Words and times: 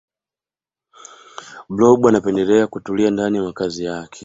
blob 1.69 2.05
anapendelea 2.07 2.67
kutulia 2.67 3.11
ndani 3.11 3.37
ya 3.37 3.43
makazi 3.43 3.85
yake 3.85 4.19